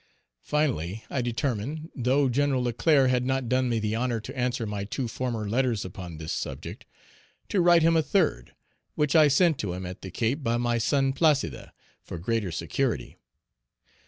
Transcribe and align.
Finally, 0.41 1.03
I 1.11 1.21
determined, 1.21 1.91
though 1.95 2.27
Gen. 2.27 2.57
Leclerc 2.57 3.07
had 3.11 3.23
not 3.23 3.47
done 3.47 3.69
me 3.69 3.77
the 3.77 3.93
honor 3.93 4.19
to 4.21 4.35
answer 4.35 4.65
my 4.65 4.83
two 4.83 5.07
former 5.07 5.47
letters 5.47 5.85
upon 5.85 6.17
this 6.17 6.33
subject, 6.33 6.87
to 7.49 7.61
write 7.61 7.83
him 7.83 7.95
a 7.95 8.01
third, 8.01 8.55
which 8.95 9.15
I 9.15 9.27
sent 9.27 9.59
to 9.59 9.73
him 9.73 9.85
at 9.85 10.01
the 10.01 10.09
Cape 10.09 10.41
by 10.41 10.57
my 10.57 10.79
son 10.79 11.13
Placide, 11.13 11.69
for 12.01 12.17
greater 12.17 12.51
security. 12.51 13.19